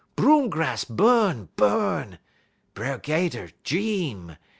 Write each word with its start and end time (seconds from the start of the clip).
Broom 0.15 0.49
grass 0.49 0.83
bu'n, 0.83 1.49
bu'n; 1.57 2.17
B'er 2.73 2.97
'Gater 2.97 3.51
dream. 3.63 4.35